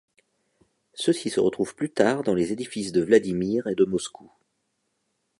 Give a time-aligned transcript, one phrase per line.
[0.95, 4.31] Ceux-ci se retrouvent plus tard dans les édifices de Vladimir et de Moscou.